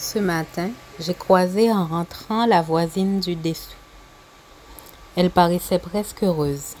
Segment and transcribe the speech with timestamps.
[0.00, 0.70] Ce matin,
[1.00, 3.74] j'ai croisé en rentrant la voisine du dessous.
[5.16, 6.76] Elle paraissait presque heureuse.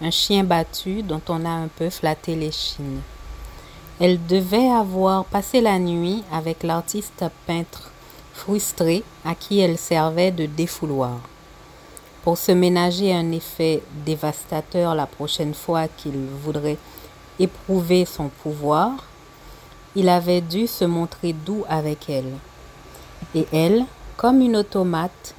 [0.00, 3.00] Un chien battu dont on a un peu flatté l'échine.
[4.00, 7.90] Elle devait avoir passé la nuit avec l'artiste peintre
[8.32, 11.18] frustré à qui elle servait de défouloir.
[12.22, 16.78] Pour se ménager un effet dévastateur la prochaine fois qu'il voudrait
[17.40, 18.92] éprouver son pouvoir,
[19.96, 22.32] il avait dû se montrer doux avec elle
[23.34, 23.84] et elle,
[24.16, 25.34] comme une automate,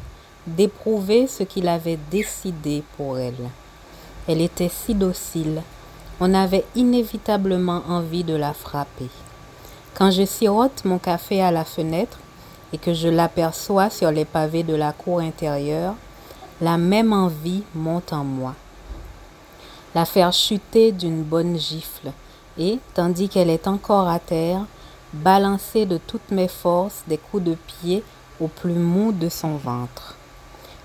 [0.45, 3.49] d'éprouver ce qu'il avait décidé pour elle.
[4.27, 5.61] Elle était si docile,
[6.19, 9.09] on avait inévitablement envie de la frapper.
[9.93, 12.17] Quand je sirote mon café à la fenêtre
[12.71, 15.95] et que je l'aperçois sur les pavés de la cour intérieure,
[16.61, 18.55] la même envie monte en moi.
[19.95, 22.11] La faire chuter d'une bonne gifle
[22.57, 24.65] et, tandis qu'elle est encore à terre,
[25.13, 28.03] balancer de toutes mes forces des coups de pied
[28.41, 30.15] au plus mou de son ventre,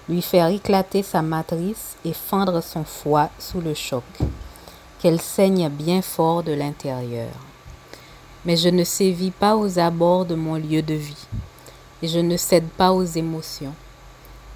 [0.07, 4.05] lui faire éclater sa matrice et fendre son foie sous le choc,
[5.01, 7.31] qu'elle saigne bien fort de l'intérieur.
[8.45, 11.27] Mais je ne sévis pas aux abords de mon lieu de vie,
[12.03, 13.75] et je ne cède pas aux émotions.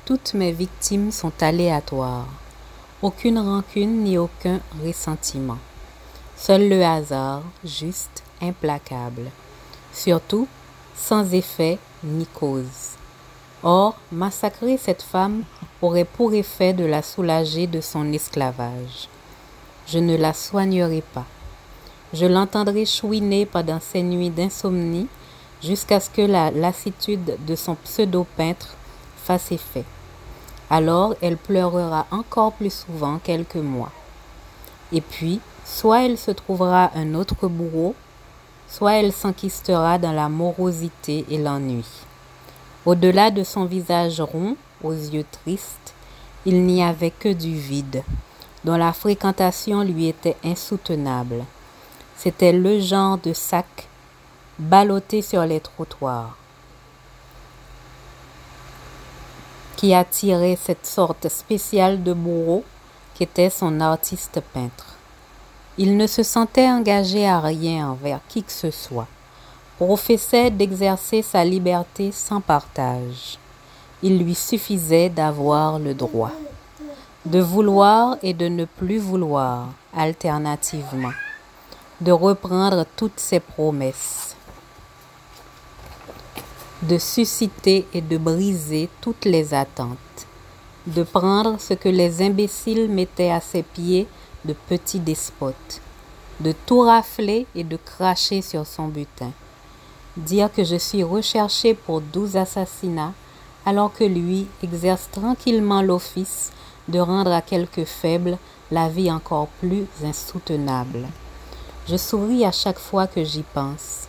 [0.05, 2.29] Toutes mes victimes sont aléatoires,
[3.01, 5.59] aucune rancune ni aucun ressentiment.
[6.37, 9.31] Seul le hasard, juste, implacable
[9.93, 10.49] surtout
[10.97, 12.97] sans effet ni cause.
[13.63, 15.45] Or, massacrer cette femme
[15.81, 19.09] aurait pour effet de la soulager de son esclavage.
[19.87, 21.27] Je ne la soignerai pas.
[22.13, 25.09] Je l'entendrai chouiner pendant ces nuits d'insomnie
[25.63, 28.75] jusqu'à ce que la lassitude de son pseudo-peintre
[29.17, 29.85] fasse effet.
[30.69, 33.93] Alors elle pleurera encore plus souvent quelques mois.
[34.93, 37.95] Et puis, soit elle se trouvera un autre bourreau,
[38.73, 41.85] soit elle s'enquistera dans la morosité et l'ennui.
[42.87, 45.93] Au-delà de son visage rond, aux yeux tristes,
[46.47, 48.03] il n'y avait que du vide,
[48.65, 51.45] dont la fréquentation lui était insoutenable.
[52.17, 53.89] C'était le genre de sac
[54.59, 56.37] ballotté sur les trottoirs
[59.77, 62.65] qui attirait cette sorte spéciale de bourreau
[63.15, 64.97] qu'était son artiste peintre.
[65.79, 69.09] Il ne se sentait engagé à rien envers qui que ce soit,
[69.79, 73.39] professait d'exercer sa liberté sans partage.
[74.03, 76.33] Il lui suffisait d'avoir le droit,
[77.25, 81.13] de vouloir et de ne plus vouloir, alternativement,
[82.03, 84.37] de reprendre toutes ses promesses,
[86.83, 89.97] de susciter et de briser toutes les attentes,
[90.87, 94.07] de prendre ce que les imbéciles mettaient à ses pieds
[94.45, 95.81] de petit despote,
[96.41, 99.33] de tout rafler et de cracher sur son butin.
[100.17, 103.15] Dire que je suis recherché pour douze assassinats,
[103.65, 106.53] alors que lui exerce tranquillement l'office
[106.89, 108.39] de rendre à quelques faibles
[108.71, 111.07] la vie encore plus insoutenable.
[111.89, 114.09] Je souris à chaque fois que j'y pense.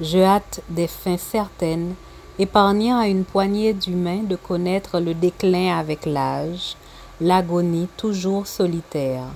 [0.00, 1.94] Je hâte des fins certaines,
[2.38, 6.76] épargnant à une poignée d'humains de connaître le déclin avec l'âge,
[7.20, 9.26] l'agonie toujours solitaire.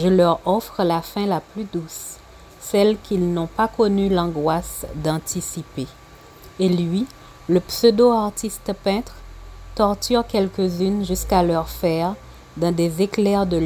[0.00, 2.18] Je leur offre la fin la plus douce,
[2.60, 5.88] celle qu'ils n'ont pas connu l'angoisse d'anticiper.
[6.60, 7.04] Et lui,
[7.48, 9.16] le pseudo-artiste peintre,
[9.74, 12.14] torture quelques-unes jusqu'à leur faire,
[12.56, 13.56] dans des éclairs de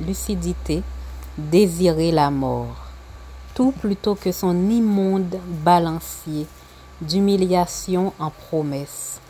[0.00, 0.82] lucidité,
[1.36, 2.86] désirer la mort.
[3.54, 6.46] Tout plutôt que son immonde balancier
[7.02, 9.20] d'humiliation en promesse.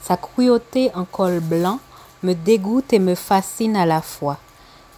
[0.00, 1.80] Sa cruauté en col blanc
[2.22, 4.38] me dégoûte et me fascine à la fois.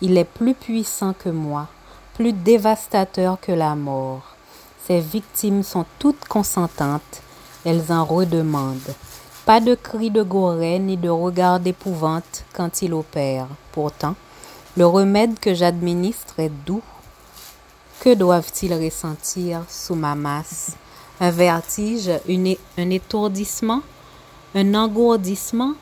[0.01, 1.67] Il est plus puissant que moi,
[2.15, 4.23] plus dévastateur que la mort.
[4.87, 7.23] Ses victimes sont toutes consentantes,
[7.65, 8.95] elles en redemandent.
[9.45, 13.49] Pas de cris de gorée ni de regard d'épouvante quand il opère.
[13.73, 14.15] Pourtant,
[14.77, 16.83] le remède que j'administre est doux.
[17.99, 20.77] Que doivent-ils ressentir sous ma masse?
[21.19, 22.11] Un vertige,
[22.79, 23.83] un étourdissement,
[24.55, 25.75] un engourdissement,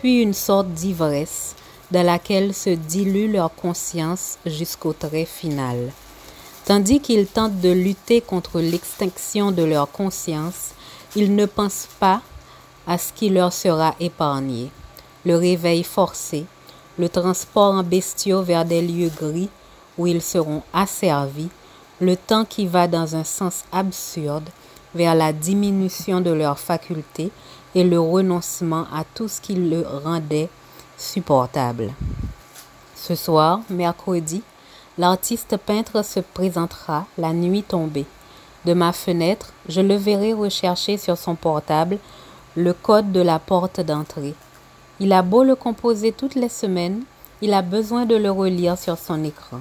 [0.00, 1.54] puis une sorte d'ivresse?
[1.90, 5.92] Dans laquelle se dilue leur conscience jusqu'au trait final.
[6.64, 10.72] Tandis qu'ils tentent de lutter contre l'extinction de leur conscience,
[11.16, 12.20] ils ne pensent pas
[12.86, 14.70] à ce qui leur sera épargné.
[15.24, 16.44] Le réveil forcé,
[16.98, 19.48] le transport en bestiaux vers des lieux gris
[19.96, 21.48] où ils seront asservis,
[22.00, 24.48] le temps qui va dans un sens absurde
[24.94, 27.30] vers la diminution de leurs facultés
[27.74, 30.48] et le renoncement à tout ce qui le rendait
[30.98, 31.92] supportable.
[32.96, 34.42] Ce soir, mercredi,
[34.98, 38.06] l'artiste peintre se présentera la nuit tombée.
[38.64, 41.98] De ma fenêtre, je le verrai rechercher sur son portable
[42.56, 44.34] le code de la porte d'entrée.
[45.00, 47.02] Il a beau le composer toutes les semaines,
[47.40, 49.60] il a besoin de le relire sur son écran.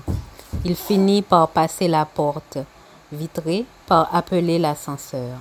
[0.66, 2.58] Il finit par passer la porte
[3.12, 5.38] vitrée, par appeler l'ascenseur.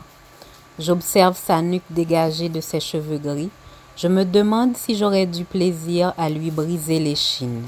[0.78, 3.50] J'observe sa nuque dégagée de ses cheveux gris.
[3.96, 7.62] Je me demande si j'aurais du plaisir à lui briser l'échine.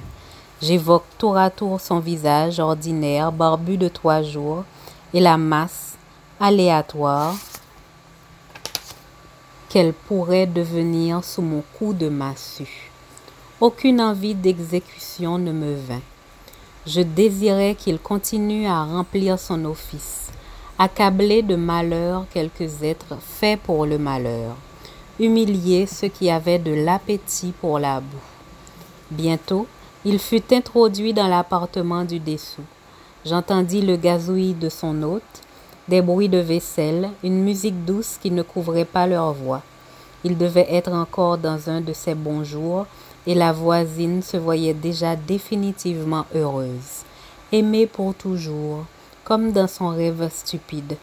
[0.61, 4.65] J'évoque tour à tour son visage ordinaire, barbu de trois jours,
[5.15, 5.97] et la masse
[6.39, 7.35] aléatoire
[9.71, 12.91] qu'elle pourrait devenir sous mon coup de massue.
[13.59, 16.03] Aucune envie d'exécution ne me vint.
[16.87, 20.31] Je désirais qu'il continue à remplir son office,
[20.79, 24.57] accabler de malheur quelques êtres faits pour le malheur,
[25.19, 28.17] humilier ceux qui avaient de l'appétit pour la boue.
[29.11, 29.67] Bientôt,
[30.05, 32.63] il fut introduit dans l'appartement du dessous.
[33.25, 35.23] J'entendis le gazouillis de son hôte,
[35.89, 39.63] des bruits de vaisselle, une musique douce qui ne couvrait pas leur voix.
[40.25, 42.87] Il devait être encore dans un de ses bons jours,
[43.27, 47.05] et la voisine se voyait déjà définitivement heureuse,
[47.53, 48.85] aimée pour toujours,
[49.25, 50.97] comme dans son rêve stupide,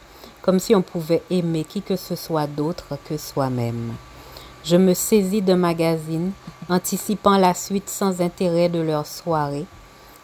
[0.46, 3.94] comme si on pouvait aimer qui que ce soit d'autre que soi-même.
[4.64, 6.34] Je me saisis de magazine,
[6.70, 9.66] anticipant la suite sans intérêt de leur soirée.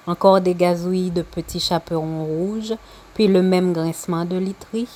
[0.05, 2.75] Encore des gazouillis de petits chaperons rouges,
[3.15, 4.89] puis le même grincement de literie.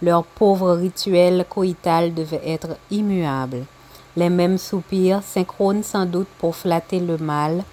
[0.00, 3.64] Leur pauvre rituel coïtal devait être immuable.
[4.16, 7.64] Les mêmes soupirs, synchrones sans doute pour flatter le mal.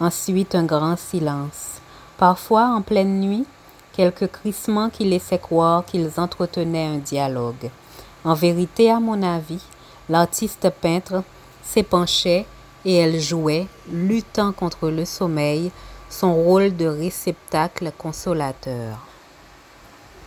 [0.00, 1.82] Ensuite un grand silence.
[2.16, 3.44] Parfois, en pleine nuit,
[3.92, 7.70] quelques crissements qui laissaient croire qu'ils entretenaient un dialogue.
[8.24, 9.62] En vérité, à mon avis,
[10.08, 11.22] l'artiste peintre
[11.62, 12.46] s'épanchait
[12.84, 15.70] et elle jouait, luttant contre le sommeil,
[16.08, 19.09] son rôle de réceptacle consolateur.